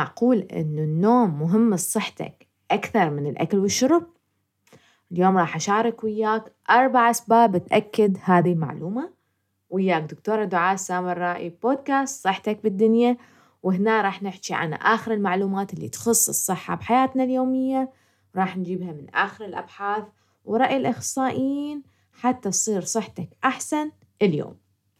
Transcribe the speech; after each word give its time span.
معقول 0.00 0.38
إنه 0.38 0.82
النوم 0.82 1.38
مهم 1.40 1.74
لصحتك 1.74 2.46
أكثر 2.70 3.10
من 3.10 3.26
الأكل 3.26 3.58
والشرب؟ 3.58 4.06
اليوم 5.12 5.38
راح 5.38 5.56
أشارك 5.56 6.04
وياك 6.04 6.52
أربع 6.70 7.10
أسباب 7.10 7.66
تأكد 7.66 8.18
هذه 8.22 8.52
المعلومة. 8.52 9.12
وياك 9.70 10.02
دكتورة 10.02 10.44
دعاء 10.44 10.76
سامرائي 10.76 11.48
بودكاست 11.62 12.24
صحتك 12.24 12.62
بالدنيا. 12.62 13.16
وهنا 13.62 14.02
راح 14.02 14.22
نحكي 14.22 14.54
عن 14.54 14.72
آخر 14.72 15.12
المعلومات 15.12 15.74
اللي 15.74 15.88
تخص 15.88 16.28
الصحة 16.28 16.74
بحياتنا 16.74 17.24
اليومية. 17.24 17.92
راح 18.36 18.56
نجيبها 18.56 18.92
من 18.92 19.06
آخر 19.14 19.44
الأبحاث 19.44 20.04
ورأي 20.44 20.76
الأخصائيين 20.76 21.82
حتى 22.12 22.50
تصير 22.50 22.80
صحتك 22.80 23.28
أحسن 23.44 23.90
اليوم. 24.22 24.56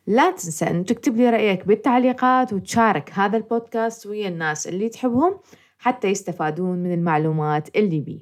لا 0.07 0.31
تنسى 0.31 0.65
أن 0.65 0.85
تكتب 0.85 1.17
لي 1.17 1.31
رأيك 1.31 1.67
بالتعليقات 1.67 2.53
وتشارك 2.53 3.11
هذا 3.13 3.37
البودكاست 3.37 4.07
ويا 4.07 4.29
الناس 4.29 4.69
اللي 4.69 4.89
تحبهم 4.89 5.39
حتى 5.79 6.09
يستفادون 6.09 6.79
من 6.79 6.95
المعلومات 6.95 7.77
اللي 7.77 8.01
بيه 8.01 8.21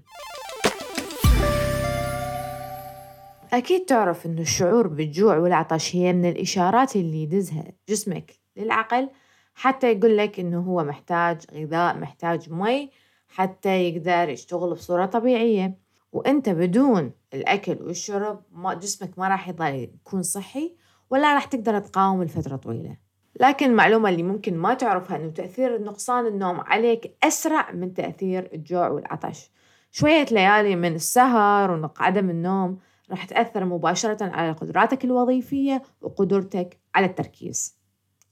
أكيد 3.53 3.85
تعرف 3.85 4.27
أن 4.27 4.39
الشعور 4.39 4.87
بالجوع 4.87 5.37
والعطش 5.37 5.97
هي 5.97 6.13
من 6.13 6.29
الإشارات 6.29 6.97
اللي 6.97 7.23
يدزها 7.23 7.65
جسمك 7.89 8.33
للعقل 8.57 9.09
حتى 9.55 9.93
يقول 9.93 10.17
لك 10.17 10.41
أنه 10.41 10.61
هو 10.61 10.85
محتاج 10.85 11.41
غذاء 11.55 11.99
محتاج 11.99 12.51
مي 12.51 12.91
حتى 13.29 13.89
يقدر 13.89 14.29
يشتغل 14.29 14.71
بصورة 14.71 15.07
طبيعية. 15.07 15.79
وأنت 16.13 16.49
بدون 16.49 17.13
الأكل 17.35 17.79
والشرب 17.81 18.43
ما 18.53 18.75
جسمك 18.75 19.19
ما 19.19 19.29
راح 19.29 19.49
يضل 19.49 19.75
يكون 19.75 20.23
صحي. 20.23 20.77
ولا 21.11 21.35
راح 21.35 21.45
تقدر 21.45 21.79
تقاوم 21.79 22.23
لفترة 22.23 22.57
طويلة. 22.57 22.97
لكن 23.41 23.67
المعلومة 23.67 24.09
اللي 24.09 24.23
ممكن 24.23 24.57
ما 24.57 24.75
تعرفها 24.75 25.17
أنه 25.17 25.31
تأثير 25.31 25.83
نقصان 25.83 26.27
النوم 26.27 26.61
عليك 26.61 27.17
أسرع 27.23 27.73
من 27.73 27.95
تأثير 27.95 28.51
الجوع 28.53 28.89
والعطش. 28.89 29.51
شوية 29.91 30.25
ليالي 30.25 30.77
من 30.77 30.95
السهر 30.95 31.71
وعدم 31.71 32.31
النوم 32.31 32.79
راح 33.11 33.25
تأثر 33.25 33.65
مباشرة 33.65 34.25
على 34.25 34.53
قدراتك 34.53 35.05
الوظيفية 35.05 35.83
وقدرتك 36.01 36.81
على 36.95 37.07
التركيز. 37.07 37.79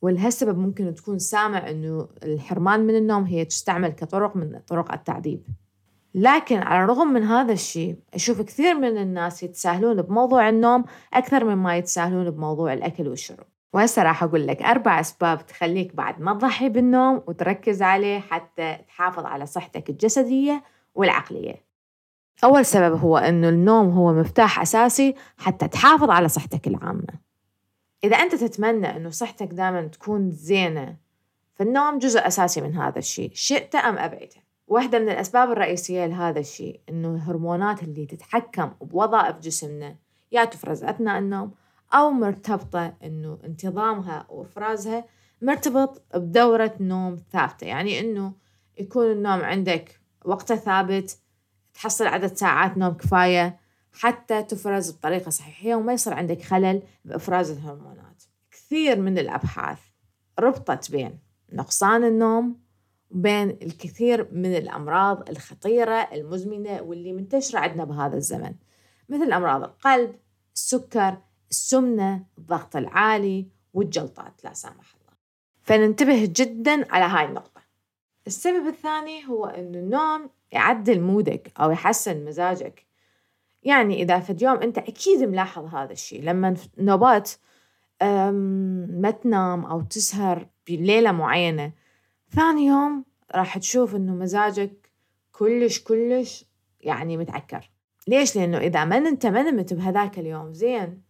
ولهالسبب 0.03 0.59
ممكن 0.59 0.95
تكون 0.95 1.19
سامع 1.19 1.71
أنه 1.71 2.09
الحرمان 2.23 2.81
من 2.87 2.97
النوم 2.97 3.25
هي 3.25 3.45
تستعمل 3.45 3.89
كطرق 3.89 4.37
من 4.37 4.59
طرق 4.59 4.93
التعذيب. 4.93 5.47
لكن 6.17 6.59
على 6.59 6.85
الرغم 6.85 7.09
من 7.09 7.23
هذا 7.23 7.53
الشيء 7.53 7.97
أشوف 8.15 8.43
كثير 8.43 8.75
من 8.75 8.99
الناس 8.99 9.43
يتساهلون 9.43 10.03
بموضوع 10.03 10.49
النوم 10.49 10.85
أكثر 11.15 11.45
مما 11.45 11.77
يتساهلون 11.77 12.31
بموضوع 12.31 12.73
الأكل 12.73 13.09
والشرب. 13.09 13.47
وهسه 13.73 14.03
راح 14.03 14.23
أقول 14.23 14.47
لك 14.47 14.63
أربع 14.63 15.01
أسباب 15.01 15.47
تخليك 15.47 15.97
بعد 15.97 16.21
ما 16.21 16.35
تضحي 16.35 16.69
بالنوم 16.69 17.23
وتركز 17.27 17.83
عليه 17.83 18.19
حتى 18.19 18.79
تحافظ 18.89 19.25
على 19.25 19.47
صحتك 19.47 19.91
الجسدية 19.91 20.65
والعقلية. 20.95 21.65
أول 22.45 22.67
سبب 22.67 23.01
هو 23.01 23.19
أنه 23.19 23.49
النوم 23.49 23.91
هو 23.91 24.13
مفتاح 24.13 24.61
أساسي 24.61 25.15
حتى 25.39 25.69
تحافظ 25.69 26.11
على 26.11 26.29
صحتك 26.29 26.67
العامة. 26.67 27.27
إذا 28.05 28.17
أنت 28.17 28.35
تتمنى 28.35 28.97
أنه 28.97 29.11
صحتك 29.11 29.49
دائما 29.49 29.83
تكون 29.83 30.31
زينة 30.31 30.97
فالنوم 31.55 31.99
جزء 31.99 32.27
أساسي 32.27 32.61
من 32.61 32.77
هذا 32.77 32.99
الشيء 32.99 33.31
شئت 33.35 33.75
أم 33.75 33.99
أبيته 33.99 34.46
واحدة 34.67 34.99
من 34.99 35.09
الأسباب 35.09 35.51
الرئيسية 35.51 36.07
لهذا 36.07 36.41
الشيء 36.41 36.81
إنه 36.89 37.15
الهرمونات 37.15 37.83
اللي 37.83 38.07
تتحكم 38.07 38.71
بوظائف 38.81 39.39
جسمنا 39.39 39.97
يا 40.33 40.45
تفرز 40.45 40.85
أثناء 40.85 41.19
النوم 41.19 41.51
أو 41.95 42.11
مرتبطة 42.11 42.95
إنه 43.05 43.39
انتظامها 43.45 44.27
وإفرازها 44.29 45.05
مرتبط 45.43 46.03
بدورة 46.15 46.75
نوم 46.81 47.17
ثابتة. 47.33 47.67
يعني 47.67 48.01
إنه 48.01 48.33
يكون 48.79 49.13
النوم 49.13 49.41
عندك 49.41 50.01
وقته 50.25 50.57
ثابت 50.57 51.19
تحصل 51.75 52.07
عدد 52.07 52.35
ساعات 52.35 52.79
نوم 52.79 52.95
كفاية 52.95 53.61
حتى 53.93 54.43
تفرز 54.43 54.91
بطريقة 54.91 55.31
صحيحة 55.31 55.77
وما 55.77 55.93
يصير 55.93 56.15
عندك 56.15 56.43
خلل 56.43 56.83
بإفراز 57.05 57.51
الهرمونات. 57.51 58.23
كثير 58.51 59.01
من 59.01 59.19
الأبحاث 59.19 59.79
ربطت 60.39 60.91
بين 60.91 61.19
نقصان 61.53 62.05
النوم 62.05 62.66
وبين 63.11 63.51
الكثير 63.51 64.29
من 64.33 64.57
الأمراض 64.57 65.31
الخطيرة 65.31 66.09
المزمنة 66.13 66.83
واللي 66.83 67.13
منتشرة 67.13 67.59
عندنا 67.59 67.85
بهذا 67.85 68.17
الزمن. 68.17 68.55
مثل 69.09 69.33
أمراض 69.33 69.63
القلب 69.63 70.17
السكر 70.55 71.19
السمنة 71.51 72.25
الضغط 72.39 72.77
العالي 72.77 73.47
والجلطات 73.75 74.45
لا 74.45 74.53
سامح 74.53 74.95
الله. 74.95 75.17
فننتبه 75.63 76.33
جدا 76.37 76.93
على 76.93 77.05
هاي 77.05 77.25
النقطة. 77.25 77.61
السبب 78.27 78.67
الثاني 78.67 79.29
هو 79.29 79.47
أن 79.47 79.75
النوم 79.75 80.31
يعدل 80.53 81.01
مودك 81.01 81.53
أو 81.61 81.71
يحسن 81.71 82.25
مزاجك. 82.25 82.87
يعني 83.63 84.03
إذا 84.03 84.21
في 84.21 84.31
اليوم 84.31 84.57
أنت 84.57 84.79
أكيد 84.79 85.23
ملاحظ 85.23 85.75
هذا 85.75 85.93
الشيء. 85.93 86.23
لما 86.23 86.55
نوبات 86.79 87.31
ما 88.03 89.11
تنام 89.23 89.65
أو 89.65 89.81
تسهر 89.81 90.47
بليلة 90.69 91.13
معينة 91.13 91.73
ثاني 92.37 92.67
يوم 92.67 93.05
راح 93.35 93.59
تشوف 93.59 93.95
إنه 93.95 94.15
مزاجك 94.15 94.93
كلش 95.33 95.81
كلش 95.81 96.45
يعني 96.81 97.17
متعكر. 97.17 97.71
ليش؟ 98.09 98.37
لأنه 98.37 98.59
إذا 98.59 98.85
ما 98.85 98.97
أنت 98.97 99.27
ما 99.27 99.51
نمت 99.51 99.75
بهذاك 99.75 100.19
اليوم 100.19 100.53
زين 100.53 101.03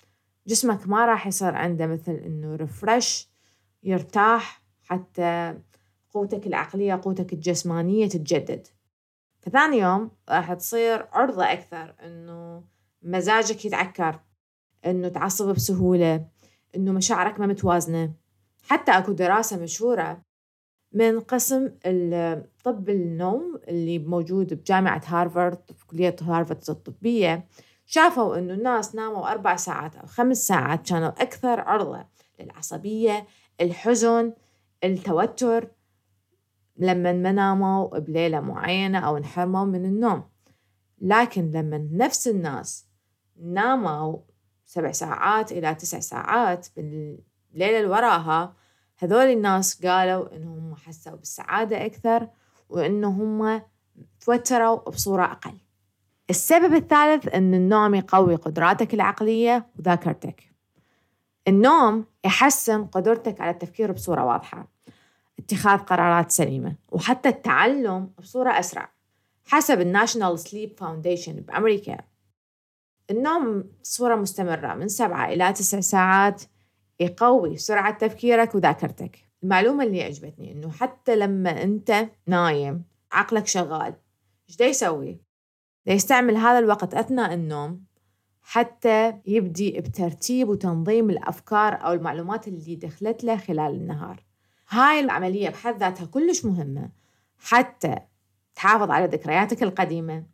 جسمك 0.47 0.89
ما 0.89 1.07
راح 1.07 1.27
يصير 1.27 1.55
عنده 1.55 1.87
مثل 1.87 2.13
إنه 2.13 2.57
ريفرش 2.57 3.29
يرتاح 3.83 4.63
حتى 4.83 5.59
قوتك 6.11 6.47
العقلية 6.47 7.01
قوتك 7.05 7.33
الجسمانية 7.33 8.09
تتجدد. 8.09 8.67
فثاني 9.41 9.79
يوم 9.79 10.11
راح 10.29 10.53
تصير 10.53 11.07
عرضة 11.13 11.53
أكثر 11.53 11.95
إنه 12.05 12.65
مزاجك 13.03 13.65
يتعكر 13.65 14.21
إنه 14.87 15.09
تعصب 15.09 15.55
بسهولة 15.55 16.27
إنه 16.77 16.93
مشاعرك 16.93 17.41
ما 17.41 17.47
متوازنة. 17.47 18.13
حتى 18.63 18.93
أكو 18.93 19.13
دراسة 19.13 19.63
مشهورة 19.63 20.26
من 20.97 21.21
قسم 21.21 21.69
طب 22.65 22.89
النوم 22.89 23.61
اللي 23.69 23.99
موجود 23.99 24.55
بجامعة 24.55 25.03
هارفارد 25.07 25.59
في 25.79 25.87
كلية 25.87 26.17
هارفارد 26.23 26.63
الطبية. 26.69 27.47
شافوا 27.87 28.39
إنه 28.39 28.55
الناس 28.55 28.95
ناموا 28.95 29.33
أربع 29.33 29.57
ساعات 29.57 29.97
أو 29.97 30.07
خمس 30.07 30.47
ساعات 30.47 30.89
كانوا 30.89 31.09
أكثر 31.09 31.61
عرضة 31.61 32.05
للعصبية 32.41 33.27
الحزن 33.61 34.33
التوتر 34.85 35.69
لما 36.77 37.13
ما 37.13 37.33
ناموا 37.33 37.99
بليلة 37.99 38.41
معينة 38.41 38.99
أو 38.99 39.17
انحرموا 39.17 39.65
من 39.65 39.85
النوم. 39.85 40.23
لكن 41.01 41.51
لما 41.51 41.89
نفس 41.93 42.29
الناس 42.29 42.87
ناموا 43.43 44.19
سبع 44.67 44.93
ساعات 44.93 45.53
إلى 45.53 45.75
تسع 45.75 46.01
ساعات 46.01 46.67
بالليلة 46.77 47.79
اللي 47.79 47.87
وراها 47.87 48.55
هذول 48.99 49.27
الناس 49.27 49.87
قالوا 49.87 50.37
إنهم 50.37 50.75
حسوا 50.75 51.17
بالسعادة 51.17 51.87
أكثر 51.87 52.29
وإنهم 52.69 53.63
توتروا 54.21 54.77
بصورة 54.77 55.25
أقل. 55.25 55.55
السبب 56.31 56.75
الثالث 56.75 57.35
أن 57.35 57.55
النوم 57.55 57.95
يقوي 57.95 58.35
قدراتك 58.35 58.95
العقلية 58.95 59.67
وذاكرتك. 59.79 60.53
النوم 61.49 62.05
يحسن 62.25 62.85
قدرتك 62.85 63.41
على 63.41 63.51
التفكير 63.51 63.93
بصورة 63.93 64.25
واضحة 64.25 64.69
اتخاذ 65.39 65.79
قرارات 65.79 66.31
سليمة 66.31 66.75
وحتى 66.89 67.29
التعلم 67.29 68.11
بصورة 68.19 68.51
أسرع 68.51 68.91
حسب 69.47 69.81
ال 69.81 69.87
National 69.87 70.39
Sleep 70.39 70.79
Foundation 70.79 71.33
بأمريكا. 71.33 71.99
النوم 73.11 73.65
بصورة 73.83 74.15
مستمرة 74.15 74.75
من 74.75 74.89
سبعة 74.89 75.33
إلى 75.33 75.53
تسع 75.53 75.81
ساعات 75.81 76.43
يقوي 77.01 77.57
سرعة 77.57 77.99
تفكيرك 77.99 78.55
وذاكرتك 78.55 79.19
المعلومة 79.43 79.85
اللي 79.85 80.03
عجبتني 80.03 80.53
إنه 80.53 80.71
حتى 80.71 81.17
لما 81.17 81.63
أنت 81.63 82.09
نايم 82.27 82.85
عقلك 83.13 83.47
شغال 83.47 83.95
إيش 84.49 84.57
دا 84.57 84.67
يسوي؟ 84.67 85.21
دا 85.87 85.93
يستعمل 85.93 86.37
هذا 86.37 86.59
الوقت 86.59 86.95
أثناء 86.95 87.35
النوم 87.35 87.85
حتى 88.43 89.15
يبدي 89.27 89.81
بترتيب 89.81 90.49
وتنظيم 90.49 91.11
الأفكار 91.11 91.75
أو 91.87 91.93
المعلومات 91.93 92.49
اللي 92.49 92.77
دخلت 92.77 93.25
له 93.25 93.37
خلال 93.37 93.75
النهار 93.75 94.25
هاي 94.69 95.01
العملية 95.01 95.49
بحد 95.49 95.79
ذاتها 95.79 96.07
كلش 96.07 96.45
مهمة 96.45 96.91
حتى 97.39 97.97
تحافظ 98.55 98.91
على 98.91 99.07
ذكرياتك 99.07 99.63
القديمة 99.63 100.27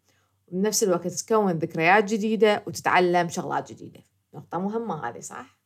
وبنفس 0.47 0.82
الوقت 0.82 1.06
تكون 1.09 1.53
ذكريات 1.53 2.05
جديدة 2.05 2.62
وتتعلم 2.67 3.29
شغلات 3.29 3.73
جديدة 3.73 4.00
نقطة 4.35 4.59
مهمة 4.59 5.09
هذه 5.09 5.20
صح؟ 5.20 5.62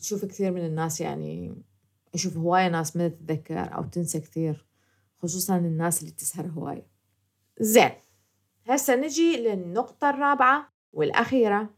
تشوف 0.00 0.24
كثير 0.24 0.50
من 0.50 0.66
الناس 0.66 1.00
يعني 1.00 1.62
أشوف 2.14 2.36
هواية 2.36 2.68
ناس 2.68 2.96
ما 2.96 3.08
تتذكر 3.08 3.74
أو 3.74 3.84
تنسى 3.84 4.20
كثير 4.20 4.66
خصوصا 5.22 5.56
الناس 5.56 6.02
اللي 6.02 6.12
تسهر 6.12 6.46
هواية. 6.46 6.86
زين 7.60 7.92
هسا 8.66 8.96
نجي 8.96 9.36
للنقطة 9.36 10.10
الرابعة 10.10 10.72
والأخيرة. 10.92 11.74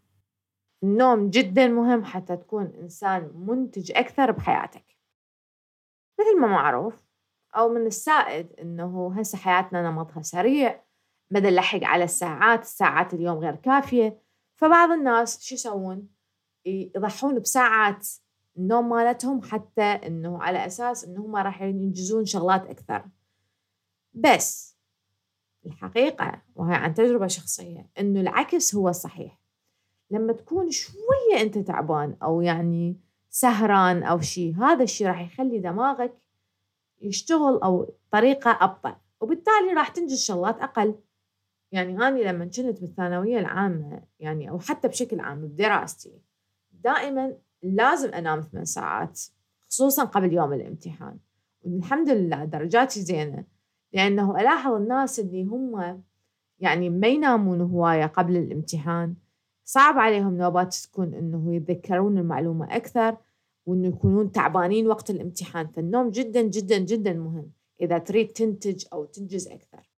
النوم 0.82 1.30
جدا 1.30 1.68
مهم 1.68 2.04
حتى 2.04 2.36
تكون 2.36 2.66
إنسان 2.66 3.32
منتج 3.34 3.92
أكثر 3.92 4.30
بحياتك. 4.30 4.84
مثل 6.20 6.40
ما 6.40 6.46
معروف 6.46 7.04
أو 7.56 7.68
من 7.68 7.86
السائد 7.86 8.52
إنه 8.52 9.14
هسه 9.20 9.38
حياتنا 9.38 9.90
نمطها 9.90 10.22
سريع 10.22 10.84
بدل 11.30 11.52
نلحق 11.52 11.84
على 11.84 12.04
الساعات 12.04 12.62
الساعات 12.62 13.14
اليوم 13.14 13.38
غير 13.38 13.56
كافية. 13.56 14.22
فبعض 14.56 14.90
الناس 14.90 15.42
شو 15.42 15.54
يسوون؟ 15.54 16.13
يضحون 16.66 17.38
بساعات 17.38 18.08
النوم 18.56 18.88
مالتهم 18.88 19.42
حتى 19.42 19.82
إنه 19.82 20.42
على 20.42 20.66
أساس 20.66 21.04
إنه 21.04 21.20
هم 21.20 21.36
راح 21.36 21.62
ينجزون 21.62 22.24
شغلات 22.24 22.66
أكثر. 22.66 23.04
بس 24.14 24.76
الحقيقة 25.66 26.42
وهي 26.54 26.74
عن 26.74 26.94
تجربة 26.94 27.26
شخصية 27.26 27.90
إنه 27.98 28.20
العكس 28.20 28.74
هو 28.74 28.88
الصحيح 28.88 29.38
لما 30.10 30.32
تكون 30.32 30.70
شوية 30.70 31.40
أنت 31.40 31.58
تعبان 31.58 32.16
أو 32.22 32.40
يعني 32.40 33.00
سهران 33.30 34.02
أو 34.02 34.20
شيء 34.20 34.56
هذا 34.56 34.82
الشيء 34.82 35.06
راح 35.06 35.20
يخلي 35.20 35.58
دماغك 35.58 36.18
يشتغل 37.02 37.60
أو 37.62 37.94
طريقة 38.10 38.58
أبطأ 38.60 39.00
وبالتالي 39.20 39.72
راح 39.72 39.88
تنجز 39.88 40.24
شغلات 40.24 40.60
أقل. 40.60 40.94
يعني 41.72 41.96
أنا 41.96 42.18
لما 42.18 42.44
كنت 42.44 42.80
بالثانوية 42.80 43.38
العامة 43.38 44.02
يعني 44.20 44.50
أو 44.50 44.58
حتى 44.58 44.88
بشكل 44.88 45.20
عام 45.20 45.46
بدراستي 45.46 46.20
دائما 46.84 47.36
لازم 47.62 48.14
أنام 48.14 48.40
ثمان 48.40 48.64
ساعات 48.64 49.20
خصوصا 49.70 50.04
قبل 50.04 50.32
يوم 50.32 50.52
الامتحان. 50.52 51.18
والحمد 51.62 52.08
لله 52.08 52.44
درجاتي 52.44 53.00
زينة 53.00 53.44
لأنه 53.92 54.40
ألاحظ 54.40 54.72
الناس 54.72 55.20
اللي 55.20 55.44
هم 55.44 56.02
يعني 56.58 56.90
ما 56.90 57.06
ينامون 57.06 57.60
هواية 57.60 58.06
قبل 58.06 58.36
الامتحان. 58.36 59.14
صعب 59.64 59.98
عليهم 59.98 60.36
نوبات 60.36 60.74
تكون 60.74 61.14
إنه 61.14 61.54
يتذكرون 61.54 62.18
المعلومة 62.18 62.76
أكثر 62.76 63.16
وإنه 63.66 63.88
يكونون 63.88 64.32
تعبانين 64.32 64.86
وقت 64.86 65.10
الامتحان. 65.10 65.66
فالنوم 65.66 66.10
جدا 66.10 66.42
جدا 66.42 66.78
جدا 66.78 67.12
مهم 67.12 67.50
إذا 67.80 67.98
تريد 67.98 68.28
تنتج 68.28 68.84
أو 68.92 69.04
تنجز 69.04 69.48
أكثر. 69.48 69.90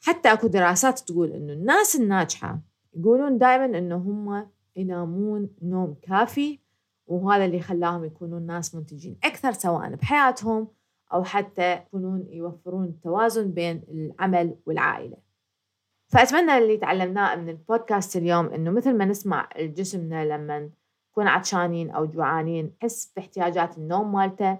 حتى 0.00 0.32
أكو 0.32 0.46
دراسات 0.46 0.98
تقول 0.98 1.32
إنه 1.32 1.52
الناس 1.52 1.96
الناجحة 1.96 2.60
يقولون 2.94 3.38
دائما 3.38 3.78
إنه 3.78 3.96
هم 3.96 4.48
ينامون 4.76 5.50
نوم 5.62 5.96
كافي 6.02 6.58
وهذا 7.06 7.44
اللي 7.44 7.60
خلاهم 7.60 8.04
يكونون 8.04 8.42
ناس 8.42 8.74
منتجين 8.74 9.18
أكثر 9.24 9.52
سواء 9.52 9.94
بحياتهم 9.94 10.68
أو 11.12 11.24
حتى 11.24 11.72
يكونون 11.72 12.26
يوفرون 12.30 13.00
توازن 13.00 13.50
بين 13.50 13.82
العمل 13.88 14.56
والعائلة. 14.66 15.16
فأتمنى 16.08 16.58
اللي 16.58 16.76
تعلمناه 16.76 17.36
من 17.36 17.48
البودكاست 17.48 18.16
اليوم 18.16 18.46
إنه 18.46 18.70
مثل 18.70 18.96
ما 18.96 19.04
نسمع 19.04 19.48
جسمنا 19.58 20.24
لما 20.24 20.70
نكون 21.10 21.26
عطشانين 21.26 21.90
أو 21.90 22.06
جوعانين 22.06 22.72
نحس 22.80 23.12
باحتياجات 23.16 23.78
النوم 23.78 24.12
مالته. 24.12 24.58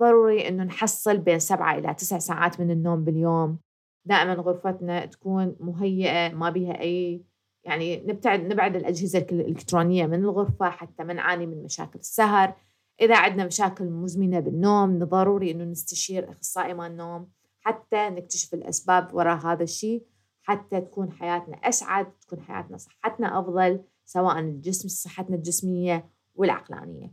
ضروري 0.00 0.48
إنه 0.48 0.64
نحصل 0.64 1.18
بين 1.18 1.38
سبعة 1.38 1.78
إلى 1.78 1.94
تسع 1.94 2.18
ساعات 2.18 2.60
من 2.60 2.70
النوم 2.70 3.04
باليوم. 3.04 3.58
دائما 4.04 4.34
غرفتنا 4.34 5.06
تكون 5.06 5.56
مهيئة 5.60 6.34
ما 6.34 6.50
بها 6.50 6.80
أي 6.80 7.22
يعني 7.66 7.96
نبتعد 8.06 8.40
نبعد 8.40 8.76
الأجهزة 8.76 9.26
الإلكترونية 9.32 10.06
من 10.06 10.24
الغرفة 10.24 10.70
حتى 10.70 11.04
ما 11.04 11.12
نعاني 11.12 11.46
من 11.46 11.62
مشاكل 11.62 11.98
السهر. 11.98 12.54
إذا 13.00 13.16
عندنا 13.16 13.46
مشاكل 13.46 13.84
مزمنة 13.84 14.40
بالنوم 14.40 14.98
ضروري 15.04 15.50
إنه 15.50 15.64
نستشير 15.64 16.30
أخصائي 16.30 16.74
مال 16.74 16.90
النوم 16.90 17.28
حتى 17.60 18.08
نكتشف 18.10 18.54
الأسباب 18.54 19.14
وراء 19.14 19.36
هذا 19.36 19.62
الشيء 19.62 20.06
حتى 20.42 20.80
تكون 20.80 21.12
حياتنا 21.12 21.56
أسعد 21.56 22.06
تكون 22.20 22.40
حياتنا 22.40 22.76
صحتنا 22.76 23.40
أفضل 23.40 23.80
سواء 24.04 24.38
الجسم 24.38 24.88
صحتنا 24.88 25.36
الجسمية 25.36 26.10
والعقلانية. 26.34 27.12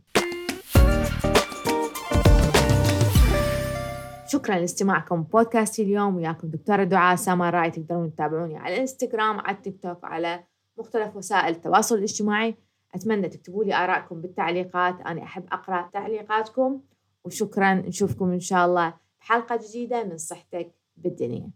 شكرا 4.26 4.58
لاستماعكم 4.58 5.22
بودكاستي 5.22 5.82
اليوم. 5.82 6.16
وياكم 6.16 6.48
دكتورة 6.48 6.84
دعاء 6.84 7.16
سامر 7.16 7.54
راي. 7.54 7.70
تقدرون 7.70 8.14
تتابعوني 8.14 8.56
على 8.56 8.74
الانستغرام 8.74 9.40
على 9.40 9.56
التيك 9.56 9.82
توك 9.82 10.02
وعلى 10.02 10.44
مختلف 10.78 11.16
وسائل 11.16 11.54
التواصل 11.54 11.98
الاجتماعي. 11.98 12.54
أتمنى 12.94 13.28
تكتبوا 13.28 13.64
لي 13.64 13.74
آرائكم 13.74 14.20
بالتعليقات. 14.20 15.00
أنا 15.00 15.22
أحب 15.22 15.44
أقرأ 15.52 15.90
تعليقاتكم. 15.92 16.80
وشكرا. 17.24 17.74
نشوفكم 17.74 18.30
إن 18.30 18.40
شاء 18.40 18.66
الله 18.66 18.94
بحلقة 19.20 19.56
جديدة 19.68 20.04
من 20.04 20.16
صحتك 20.16 20.70
بالدنيا. 20.96 21.50